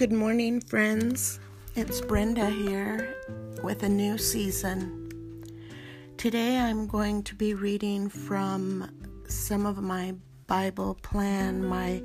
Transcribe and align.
Good 0.00 0.12
morning, 0.12 0.62
friends. 0.62 1.40
It's 1.76 2.00
Brenda 2.00 2.48
here 2.48 3.14
with 3.62 3.82
a 3.82 3.88
new 3.90 4.16
season. 4.16 5.12
Today 6.16 6.56
I'm 6.56 6.86
going 6.86 7.22
to 7.24 7.34
be 7.34 7.52
reading 7.52 8.08
from 8.08 8.90
some 9.28 9.66
of 9.66 9.82
my 9.82 10.14
Bible 10.46 10.94
plan, 11.02 11.62
my 11.62 12.02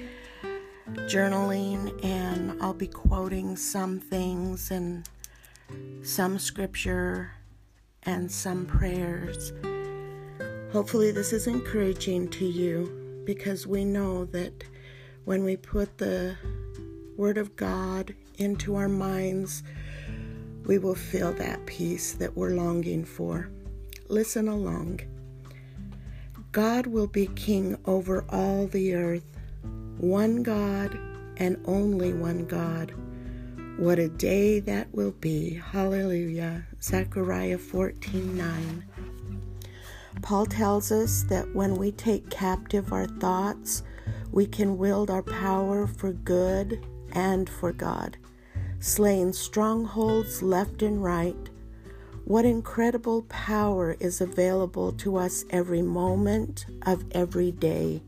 journaling, 1.08 2.04
and 2.04 2.62
I'll 2.62 2.74
be 2.74 2.88
quoting 2.88 3.56
some 3.56 4.02
things 4.02 4.72
and 4.72 5.08
some 6.04 6.38
scripture 6.38 7.32
and 8.04 8.30
some 8.30 8.66
prayers. 8.66 9.54
Hopefully, 10.74 11.12
this 11.12 11.32
is 11.32 11.48
encouraging 11.48 12.28
to 12.32 12.46
you 12.46 13.24
because 13.24 13.66
we 13.66 13.86
know 13.86 14.26
that 14.26 14.66
when 15.24 15.46
we 15.46 15.56
put 15.56 15.98
the 15.98 16.36
Word 17.18 17.38
of 17.38 17.56
God 17.56 18.14
into 18.38 18.76
our 18.76 18.90
minds, 18.90 19.64
we 20.66 20.78
will 20.78 20.96
feel 20.96 21.32
that 21.34 21.66
peace 21.66 22.14
that 22.14 22.36
we're 22.36 22.56
longing 22.56 23.06
for. 23.06 23.50
Listen 24.10 24.48
along. 24.48 25.00
God 26.52 26.88
will 26.88 27.08
be 27.08 27.28
king 27.28 27.78
over 27.86 28.26
all 28.30 28.68
the 28.68 28.96
earth, 28.96 29.38
one 29.98 30.44
God 30.44 31.00
and 31.38 31.58
only 31.66 32.14
one 32.14 32.46
God. 32.46 32.94
What 33.78 34.00
a 34.00 34.10
day 34.10 34.60
that 34.62 34.94
will 34.94 35.12
be. 35.12 35.54
Hallelujah. 35.54 36.66
Zechariah 36.82 37.58
14 37.58 38.38
9. 38.38 38.86
Paul 40.22 40.46
tells 40.46 40.92
us 40.92 41.24
that 41.24 41.54
when 41.54 41.76
we 41.76 41.92
take 41.92 42.30
captive 42.30 42.92
our 42.92 43.08
thoughts, 43.08 43.84
we 44.32 44.46
can 44.46 44.78
wield 44.78 45.10
our 45.10 45.24
power 45.24 45.88
for 45.88 46.12
good 46.12 46.86
and 47.16 47.50
for 47.50 47.72
God, 47.72 48.18
slaying 48.80 49.34
strongholds 49.34 50.44
left 50.44 50.84
and 50.84 51.04
right. 51.04 51.50
What 52.26 52.46
incredible 52.46 53.24
power 53.24 53.96
is 54.00 54.20
available 54.20 54.92
to 54.94 55.16
us 55.18 55.46
every 55.50 55.82
moment 55.82 56.66
of 56.86 57.06
every 57.12 57.52
day. 57.52 58.04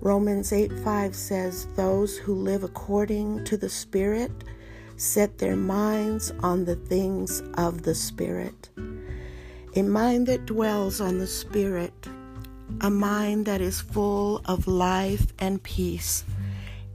Romans 0.00 0.52
8 0.52 0.72
5 0.80 1.14
says, 1.14 1.66
Those 1.76 2.16
who 2.16 2.34
live 2.34 2.64
according 2.64 3.44
to 3.44 3.56
the 3.56 3.68
Spirit 3.68 4.32
set 4.96 5.38
their 5.38 5.56
minds 5.56 6.32
on 6.40 6.64
the 6.64 6.76
things 6.76 7.42
of 7.54 7.82
the 7.82 7.94
Spirit. 7.94 8.70
A 9.76 9.82
mind 9.82 10.26
that 10.26 10.46
dwells 10.46 11.00
on 11.00 11.18
the 11.18 11.26
Spirit, 11.26 12.08
a 12.80 12.90
mind 12.90 13.46
that 13.46 13.60
is 13.60 13.80
full 13.80 14.40
of 14.46 14.66
life 14.66 15.32
and 15.38 15.62
peace 15.62 16.24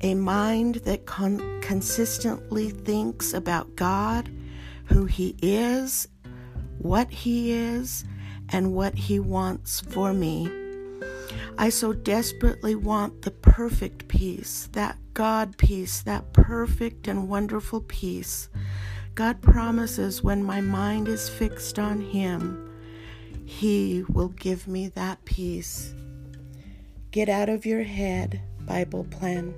a 0.04 0.14
mind 0.16 0.76
that 0.84 1.06
con- 1.06 1.62
consistently 1.62 2.70
thinks 2.70 3.34
about 3.34 3.76
God, 3.76 4.30
who 4.86 5.06
He 5.06 5.36
is, 5.42 6.10
what 6.78 7.10
He 7.10 7.52
is, 7.52 8.04
and 8.50 8.74
what 8.74 8.96
He 8.96 9.20
wants 9.20 9.80
for 9.80 10.14
me. 10.14 10.52
I 11.58 11.70
so 11.70 11.94
desperately 11.94 12.76
want 12.76 13.22
the 13.22 13.32
perfect 13.32 14.10
peace, 14.10 14.68
that 14.74 14.98
God 15.14 15.58
peace, 15.58 16.02
that 16.02 16.34
perfect 16.34 17.08
and 17.08 17.30
wonderful 17.30 17.82
peace. 17.82 18.50
God 19.16 19.42
promises 19.42 20.22
when 20.22 20.44
my 20.44 20.60
mind 20.60 21.08
is 21.08 21.30
fixed 21.30 21.80
on 21.80 22.02
Him, 22.02 22.70
He 23.46 24.04
will 24.10 24.30
give 24.30 24.68
me 24.68 24.90
that 24.90 25.24
peace. 25.24 25.94
Get 27.12 27.30
out 27.30 27.48
of 27.48 27.66
your 27.66 27.84
head, 27.84 28.42
Bible 28.66 29.06
plan. 29.06 29.54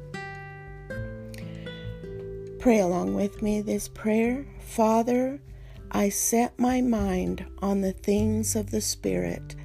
Pray 2.65 2.79
along 2.79 3.13
with 3.13 3.43
me 3.43 3.61
this 3.61 3.87
prayer. 3.87 4.43
Father, 4.59 5.39
I 5.91 6.09
set 6.09 6.57
my 6.57 6.81
mind 6.81 7.45
on 7.61 7.81
the 7.81 7.91
things 7.91 8.55
of 8.55 8.71
the 8.71 8.81
Spirit. 8.81 9.55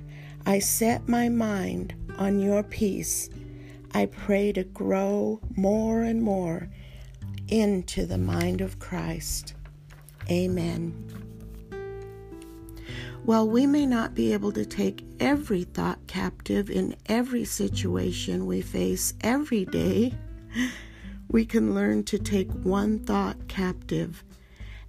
I 0.44 0.58
set 0.58 1.08
my 1.08 1.30
mind 1.30 1.94
on 2.18 2.40
your 2.40 2.62
peace. 2.62 3.30
I 3.94 4.04
pray 4.04 4.52
to 4.52 4.64
grow 4.64 5.40
more 5.56 6.02
and 6.02 6.22
more 6.22 6.68
into 7.48 8.04
the 8.04 8.18
mind 8.18 8.60
of 8.60 8.78
Christ. 8.78 9.54
Amen. 10.30 10.92
While 13.24 13.48
we 13.48 13.66
may 13.66 13.86
not 13.86 14.14
be 14.14 14.34
able 14.34 14.52
to 14.52 14.66
take 14.66 15.06
every 15.18 15.64
thought 15.64 16.06
captive 16.06 16.68
in 16.68 16.96
every 17.06 17.46
situation 17.46 18.44
we 18.44 18.60
face 18.60 19.14
every 19.22 19.64
day, 19.64 20.12
we 21.30 21.44
can 21.44 21.74
learn 21.74 22.02
to 22.04 22.18
take 22.18 22.50
one 22.50 22.98
thought 22.98 23.46
captive, 23.46 24.24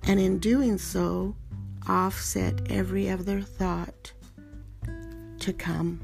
and 0.04 0.20
in 0.20 0.40
doing 0.40 0.78
so, 0.78 1.36
offset 1.88 2.72
every 2.72 3.10
other 3.10 3.42
thought 3.42 4.12
to 5.40 5.54
come. 5.54 6.00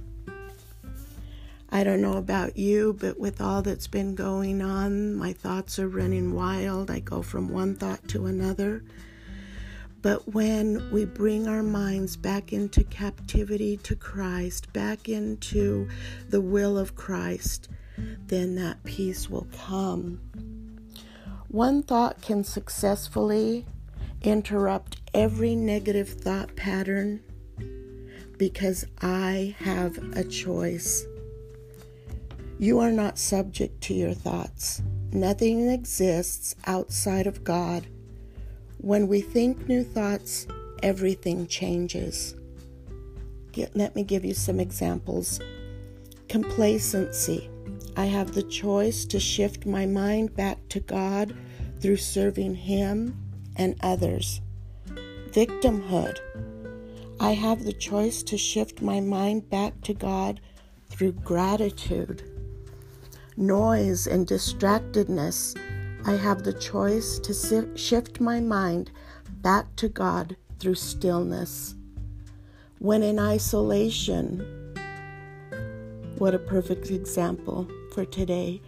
I 1.69 1.83
don't 1.83 2.01
know 2.01 2.17
about 2.17 2.55
you, 2.55 2.95
but 2.99 3.19
with 3.19 3.41
all 3.41 3.61
that's 3.61 3.87
been 3.87 4.15
going 4.15 4.61
on, 4.61 5.15
my 5.15 5.33
thoughts 5.33 5.79
are 5.79 5.89
running 5.89 6.33
wild. 6.33 6.89
I 6.89 6.99
go 6.99 7.21
from 7.21 7.49
one 7.49 7.75
thought 7.75 8.07
to 8.09 8.27
another. 8.27 8.83
But 10.01 10.33
when 10.33 10.89
we 10.91 11.03
bring 11.03 11.47
our 11.47 11.63
minds 11.63 12.15
back 12.15 12.53
into 12.53 12.83
captivity 12.85 13.75
to 13.77 13.95
Christ, 13.95 14.71
back 14.71 15.09
into 15.09 15.89
the 16.29 16.39
will 16.39 16.77
of 16.77 16.95
Christ, 16.95 17.67
then 17.97 18.55
that 18.55 18.83
peace 18.83 19.29
will 19.29 19.47
come. 19.57 20.19
One 21.49 21.81
thought 21.81 22.21
can 22.21 22.43
successfully 22.43 23.65
interrupt 24.21 24.97
every 25.13 25.55
negative 25.55 26.09
thought 26.09 26.55
pattern 26.55 27.21
because 28.37 28.85
I 29.01 29.55
have 29.59 29.97
a 30.15 30.23
choice. 30.23 31.05
You 32.59 32.79
are 32.79 32.91
not 32.91 33.17
subject 33.17 33.81
to 33.83 33.93
your 33.93 34.13
thoughts. 34.13 34.81
Nothing 35.11 35.69
exists 35.69 36.55
outside 36.65 37.27
of 37.27 37.43
God. 37.43 37.87
When 38.79 39.07
we 39.07 39.21
think 39.21 39.67
new 39.67 39.83
thoughts, 39.83 40.47
everything 40.83 41.47
changes. 41.47 42.35
Get, 43.51 43.75
let 43.75 43.95
me 43.95 44.03
give 44.03 44.25
you 44.25 44.33
some 44.33 44.59
examples. 44.59 45.39
Complacency. 46.29 47.49
I 47.97 48.05
have 48.05 48.35
the 48.35 48.43
choice 48.43 49.05
to 49.05 49.19
shift 49.19 49.65
my 49.65 49.87
mind 49.87 50.35
back 50.35 50.59
to 50.69 50.79
God 50.79 51.35
through 51.79 51.97
serving 51.97 52.53
Him 52.53 53.17
and 53.55 53.75
others. 53.81 54.39
Victimhood. 55.31 56.19
I 57.19 57.31
have 57.31 57.63
the 57.63 57.73
choice 57.73 58.21
to 58.21 58.37
shift 58.37 58.83
my 58.83 58.99
mind 58.99 59.49
back 59.49 59.81
to 59.81 59.95
God 59.95 60.39
through 60.89 61.13
gratitude. 61.13 62.21
Noise 63.35 64.05
and 64.05 64.27
distractedness. 64.27 65.55
I 66.05 66.17
have 66.17 66.43
the 66.43 66.53
choice 66.53 67.17
to 67.17 67.75
shift 67.75 68.21
my 68.21 68.39
mind 68.39 68.91
back 69.41 69.75
to 69.77 69.89
God 69.89 70.37
through 70.59 70.75
stillness. 70.75 71.73
When 72.77 73.01
in 73.01 73.17
isolation, 73.17 74.75
what 76.19 76.35
a 76.35 76.39
perfect 76.39 76.91
example 76.91 77.67
for 77.97 78.05
today. 78.05 78.61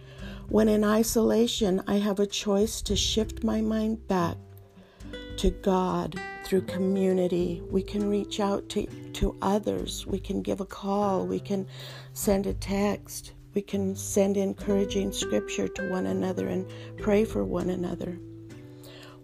When 0.48 0.68
in 0.68 0.82
isolation, 0.82 1.84
I 1.86 1.98
have 1.98 2.18
a 2.18 2.26
choice 2.26 2.82
to 2.82 2.96
shift 2.96 3.44
my 3.44 3.60
mind 3.60 4.08
back 4.08 4.36
to 5.36 5.50
God 5.50 6.20
through 6.42 6.62
community. 6.62 7.62
We 7.70 7.80
can 7.84 8.10
reach 8.10 8.40
out 8.40 8.68
to, 8.70 8.86
to 8.86 9.36
others. 9.40 10.04
We 10.04 10.18
can 10.18 10.42
give 10.42 10.60
a 10.60 10.66
call. 10.66 11.28
We 11.28 11.38
can 11.38 11.68
send 12.12 12.48
a 12.48 12.54
text. 12.54 13.34
We 13.54 13.62
can 13.62 13.94
send 13.94 14.36
encouraging 14.36 15.12
scripture 15.12 15.68
to 15.68 15.90
one 15.90 16.06
another 16.06 16.48
and 16.48 16.68
pray 16.98 17.24
for 17.24 17.44
one 17.44 17.70
another. 17.70 18.18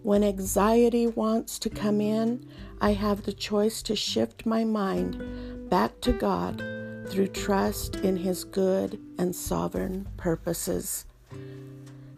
When 0.03 0.23
anxiety 0.23 1.07
wants 1.07 1.59
to 1.59 1.69
come 1.69 1.99
in, 1.99 2.47
I 2.79 2.93
have 2.93 3.23
the 3.23 3.33
choice 3.33 3.81
to 3.81 3.95
shift 3.97 4.45
my 4.45 4.63
mind 4.63 5.69
back 5.69 5.99
to 5.99 6.13
God 6.13 6.76
through 7.09 7.27
trust 7.27 7.97
in 7.97 8.17
His 8.17 8.43
good 8.43 8.99
and 9.17 9.35
sovereign 9.35 10.07
purposes. 10.17 11.05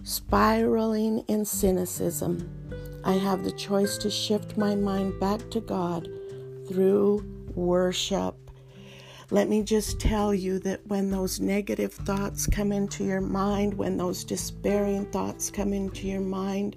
Spiraling 0.04 1.20
in 1.28 1.46
cynicism, 1.46 2.50
I 3.04 3.14
have 3.14 3.44
the 3.44 3.52
choice 3.52 3.98
to 4.00 4.10
shift 4.10 4.58
my 4.58 4.76
mind 4.76 5.20
back 5.20 5.50
to 5.52 5.60
God 5.60 6.10
through 6.68 7.24
worship. 7.56 8.36
Let 9.32 9.48
me 9.48 9.62
just 9.62 10.00
tell 10.00 10.34
you 10.34 10.58
that 10.60 10.86
when 10.88 11.12
those 11.12 11.40
negative 11.40 11.94
thoughts 11.94 12.48
come 12.48 12.72
into 12.72 13.04
your 13.04 13.22
mind, 13.22 13.76
when 13.76 13.98
those 13.98 14.24
despairing 14.24 15.06
thoughts 15.12 15.52
come 15.52 15.72
into 15.72 16.08
your 16.08 16.22
mind, 16.22 16.76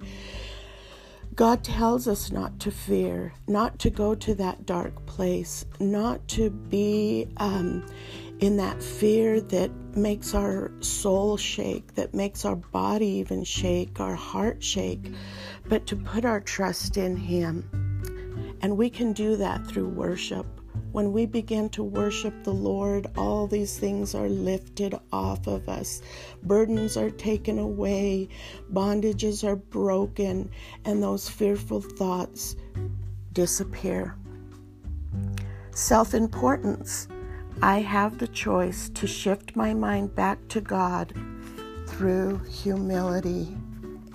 God 1.35 1.63
tells 1.63 2.07
us 2.07 2.31
not 2.31 2.59
to 2.59 2.69
fear, 2.69 3.33
not 3.47 3.79
to 3.79 3.89
go 3.89 4.13
to 4.13 4.35
that 4.35 4.67
dark 4.67 5.05
place, 5.07 5.65
not 5.79 6.27
to 6.27 6.51
be 6.51 7.27
um, 7.37 7.85
in 8.39 8.57
that 8.57 8.83
fear 8.83 9.41
that 9.41 9.71
makes 9.95 10.35
our 10.35 10.71
soul 10.81 11.37
shake, 11.37 11.95
that 11.95 12.13
makes 12.13 12.45
our 12.45 12.57
body 12.57 13.07
even 13.07 13.43
shake, 13.43 13.99
our 13.99 14.15
heart 14.15 14.63
shake, 14.63 15.11
but 15.69 15.87
to 15.87 15.95
put 15.95 16.23
our 16.23 16.39
trust 16.39 16.97
in 16.97 17.15
Him. 17.15 17.69
And 18.61 18.77
we 18.77 18.89
can 18.89 19.11
do 19.13 19.35
that 19.37 19.65
through 19.65 19.87
worship. 19.87 20.45
When 20.93 21.11
we 21.11 21.25
begin 21.25 21.69
to 21.69 21.83
worship 21.83 22.43
the 22.43 22.53
Lord, 22.53 23.07
all 23.17 23.47
these 23.47 23.79
things 23.79 24.13
are 24.13 24.29
lifted 24.29 24.93
off 25.11 25.47
of 25.47 25.67
us. 25.67 26.03
Burdens 26.43 26.97
are 26.97 27.09
taken 27.09 27.57
away, 27.57 28.29
bondages 28.71 29.43
are 29.43 29.55
broken, 29.55 30.51
and 30.85 31.01
those 31.01 31.27
fearful 31.27 31.81
thoughts 31.81 32.55
disappear. 33.33 34.15
Self 35.71 36.13
importance. 36.13 37.07
I 37.63 37.79
have 37.79 38.19
the 38.19 38.27
choice 38.27 38.89
to 38.89 39.07
shift 39.07 39.55
my 39.55 39.73
mind 39.73 40.13
back 40.13 40.47
to 40.49 40.61
God 40.61 41.11
through 41.87 42.37
humility. 42.43 43.57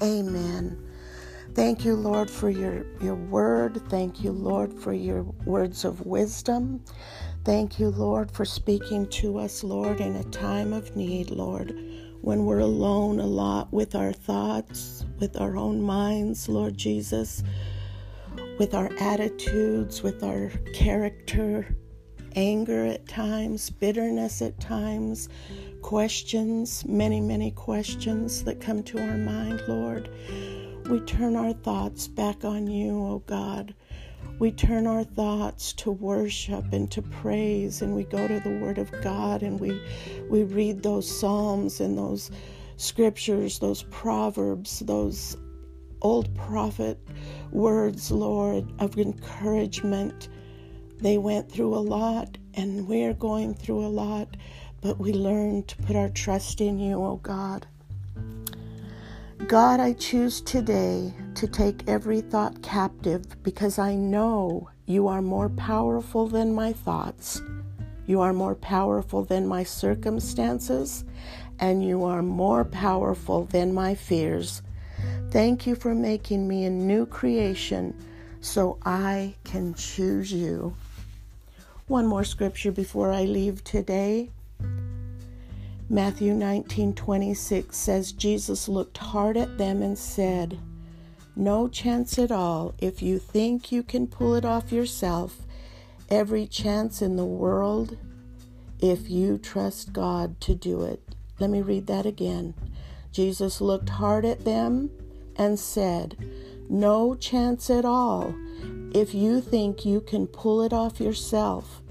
Amen. 0.01 0.88
Thank 1.59 1.85
you, 1.85 1.97
Lord, 1.97 2.31
for 2.31 2.51
your, 2.51 2.87
your 3.01 3.17
word. 3.17 3.83
Thank 3.89 4.23
you, 4.23 4.31
Lord, 4.31 4.73
for 4.73 4.93
your 4.93 5.25
words 5.45 5.85
of 5.85 6.07
wisdom. 6.07 6.85
Thank 7.45 7.81
you, 7.81 7.89
Lord, 7.89 8.31
for 8.31 8.45
speaking 8.45 9.09
to 9.09 9.39
us, 9.39 9.65
Lord, 9.65 10.01
in 10.01 10.15
a 10.15 10.23
time 10.23 10.73
of 10.73 10.95
need, 10.95 11.31
Lord, 11.31 11.77
when 12.21 12.45
we're 12.45 12.61
alone 12.61 13.19
a 13.19 13.27
lot 13.27 13.73
with 13.73 13.97
our 13.97 14.13
thoughts, 14.13 15.05
with 15.19 15.41
our 15.41 15.57
own 15.57 15.83
minds, 15.83 16.49
Lord 16.49 16.79
Jesus, 16.79 17.43
with 18.61 18.73
our 18.73 18.93
attitudes, 19.01 20.01
with 20.01 20.23
our 20.23 20.53
character, 20.75 21.75
anger 22.37 22.87
at 22.87 23.09
times, 23.09 23.69
bitterness 23.69 24.43
at 24.43 24.61
times, 24.61 25.29
questions, 25.83 26.85
many, 26.87 27.21
many 27.21 27.51
questions 27.51 28.45
that 28.45 28.61
come 28.61 28.85
to 28.85 29.01
our 29.01 29.17
mind, 29.17 29.61
Lord. 29.67 30.09
We 30.89 31.01
turn 31.01 31.37
our 31.37 31.53
thoughts 31.53 32.09
back 32.09 32.47
on 32.47 32.67
you, 32.67 32.99
O 32.99 33.19
God. 33.27 33.75
We 34.39 34.51
turn 34.51 34.87
our 34.87 35.05
thoughts 35.05 35.75
to 35.75 35.91
worship 35.91 36.73
and 36.73 36.91
to 36.93 37.03
praise, 37.03 37.83
and 37.83 37.95
we 37.95 38.05
go 38.05 38.27
to 38.27 38.41
the 38.41 38.59
Word 38.59 38.79
of 38.79 38.91
God 39.03 39.43
and 39.43 39.61
we, 39.61 39.83
we 40.31 40.45
read 40.45 40.83
those 40.83 41.07
Psalms 41.07 41.81
and 41.81 41.99
those 41.99 42.31
scriptures, 42.79 43.59
those 43.59 43.83
proverbs, 43.91 44.79
those 44.81 45.37
old 46.01 46.35
prophet 46.35 46.99
words, 47.51 48.11
Lord, 48.11 48.73
of 48.79 48.97
encouragement. 48.97 50.31
They 51.03 51.19
went 51.19 51.53
through 51.53 51.75
a 51.75 51.85
lot, 51.85 52.39
and 52.55 52.89
we're 52.89 53.13
going 53.13 53.53
through 53.53 53.85
a 53.85 53.89
lot, 53.89 54.39
but 54.81 54.99
we 54.99 55.13
learn 55.13 55.65
to 55.65 55.77
put 55.83 55.97
our 55.97 56.09
trust 56.09 56.63
in 56.63 56.79
you, 56.79 56.95
O 56.95 57.07
oh 57.09 57.17
God. 57.17 57.67
God, 59.47 59.81
I 59.81 59.93
choose 59.95 60.41
today 60.41 61.15
to 61.37 61.47
take 61.47 61.89
every 61.89 62.21
thought 62.21 62.61
captive 62.61 63.43
because 63.43 63.79
I 63.79 63.95
know 63.95 64.69
you 64.85 65.07
are 65.09 65.23
more 65.23 65.49
powerful 65.49 66.27
than 66.27 66.55
my 66.55 66.73
thoughts. 66.73 67.41
You 68.07 68.21
are 68.21 68.33
more 68.33 68.57
powerful 68.57 69.25
than 69.25 69.47
my 69.47 69.63
circumstances, 69.63 71.05
and 71.59 71.85
you 71.85 72.05
are 72.05 72.23
more 72.23 72.65
powerful 72.65 73.45
than 73.45 73.73
my 73.73 73.95
fears. 73.95 74.61
Thank 75.31 75.67
you 75.67 75.77
for 75.77 75.95
making 75.95 76.47
me 76.47 76.65
a 76.65 76.71
new 76.71 77.07
creation 77.07 77.95
so 78.41 78.79
I 78.85 79.37
can 79.45 79.73
choose 79.75 80.33
you. 80.33 80.75
One 81.87 82.07
more 82.07 82.25
scripture 82.25 82.73
before 82.73 83.13
I 83.13 83.23
leave 83.23 83.65
today. 83.65 84.31
Matthew 85.91 86.35
19:26 86.35 87.75
says 87.75 88.13
Jesus 88.13 88.69
looked 88.69 88.99
hard 88.99 89.39
at 89.39 89.57
them 89.57 89.83
and 89.83 89.97
said, 89.97 90.59
"No 91.35 91.67
chance 91.67 92.19
at 92.19 92.31
all 92.31 92.75
if 92.79 93.03
you 93.03 93.19
think 93.19 93.73
you 93.73 93.83
can 93.83 94.07
pull 94.07 94.35
it 94.35 94.45
off 94.45 94.71
yourself. 94.71 95.47
Every 96.11 96.47
chance 96.47 97.01
in 97.01 97.17
the 97.17 97.25
world 97.25 97.97
if 98.81 99.09
you 99.09 99.39
trust 99.39 99.95
God 99.95 100.39
to 100.43 100.55
do 100.55 100.83
it." 100.83 101.03
Let 101.41 101.49
me 101.49 101.63
read 101.63 101.87
that 101.87 102.05
again. 102.05 102.53
Jesus 103.11 103.63
looked 103.63 103.89
hard 103.89 104.27
at 104.27 104.45
them 104.45 104.91
and 105.37 105.59
said, 105.59 106.17
"No 106.69 107.15
chance 107.15 107.71
at 107.71 107.87
all 107.87 108.35
if 108.93 109.15
you 109.15 109.41
think 109.41 109.87
you 109.87 110.03
can 110.03 110.27
pull 110.27 110.61
it 110.61 110.75
off 110.75 111.01
yourself. 111.01 111.83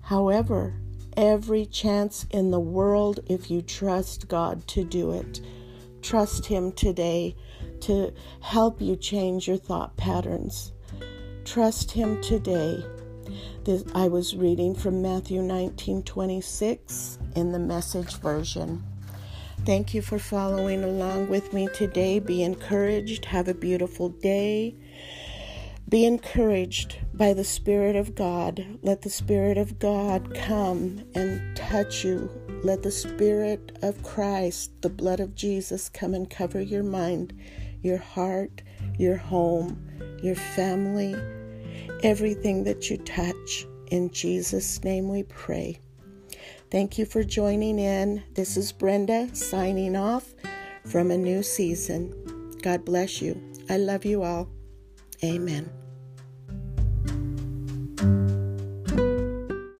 However, 0.00 0.74
every 1.18 1.66
chance 1.66 2.24
in 2.30 2.52
the 2.52 2.60
world 2.60 3.18
if 3.26 3.50
you 3.50 3.60
trust 3.60 4.28
God 4.28 4.66
to 4.68 4.84
do 4.84 5.10
it. 5.10 5.40
Trust 6.00 6.46
Him 6.46 6.70
today 6.70 7.34
to 7.80 8.14
help 8.40 8.80
you 8.80 8.94
change 8.94 9.48
your 9.48 9.56
thought 9.56 9.96
patterns. 9.96 10.72
Trust 11.44 11.90
Him 11.90 12.22
today. 12.22 12.84
This, 13.64 13.84
I 13.96 14.06
was 14.06 14.36
reading 14.36 14.76
from 14.76 15.02
Matthew 15.02 15.42
19:26 15.42 17.18
in 17.34 17.50
the 17.50 17.58
Message 17.58 18.14
version. 18.20 18.84
Thank 19.64 19.92
you 19.92 20.02
for 20.02 20.20
following 20.20 20.84
along 20.84 21.28
with 21.28 21.52
me 21.52 21.68
today. 21.74 22.20
Be 22.20 22.44
encouraged. 22.44 23.24
Have 23.24 23.48
a 23.48 23.54
beautiful 23.54 24.08
day. 24.08 24.76
Be 25.88 26.04
encouraged 26.04 26.98
by 27.14 27.32
the 27.32 27.44
Spirit 27.44 27.96
of 27.96 28.14
God. 28.14 28.62
Let 28.82 29.00
the 29.00 29.08
Spirit 29.08 29.56
of 29.56 29.78
God 29.78 30.34
come 30.34 31.02
and 31.14 31.56
touch 31.56 32.04
you. 32.04 32.28
Let 32.62 32.82
the 32.82 32.90
Spirit 32.90 33.78
of 33.80 34.02
Christ, 34.02 34.82
the 34.82 34.90
blood 34.90 35.18
of 35.18 35.34
Jesus, 35.34 35.88
come 35.88 36.12
and 36.12 36.28
cover 36.28 36.60
your 36.60 36.82
mind, 36.82 37.32
your 37.80 37.96
heart, 37.96 38.60
your 38.98 39.16
home, 39.16 39.82
your 40.22 40.34
family, 40.34 41.16
everything 42.02 42.64
that 42.64 42.90
you 42.90 42.98
touch. 42.98 43.66
In 43.90 44.10
Jesus' 44.10 44.84
name 44.84 45.08
we 45.08 45.22
pray. 45.22 45.78
Thank 46.70 46.98
you 46.98 47.06
for 47.06 47.24
joining 47.24 47.78
in. 47.78 48.22
This 48.34 48.58
is 48.58 48.72
Brenda 48.72 49.34
signing 49.34 49.96
off 49.96 50.34
from 50.84 51.10
a 51.10 51.16
new 51.16 51.42
season. 51.42 52.52
God 52.60 52.84
bless 52.84 53.22
you. 53.22 53.40
I 53.70 53.78
love 53.78 54.04
you 54.04 54.22
all. 54.22 54.50
Amen. 55.24 55.77